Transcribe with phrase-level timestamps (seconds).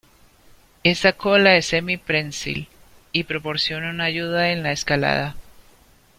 [0.83, 2.67] Esta cola es semi- prensil
[3.11, 5.35] y proporciona una ayuda en la escalada.